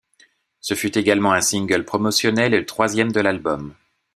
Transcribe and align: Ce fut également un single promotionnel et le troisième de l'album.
Ce 0.61 0.73
fut 0.73 0.97
également 0.97 1.31
un 1.31 1.41
single 1.41 1.85
promotionnel 1.85 2.55
et 2.55 2.59
le 2.59 2.65
troisième 2.65 3.11
de 3.11 3.19
l'album. 3.21 3.75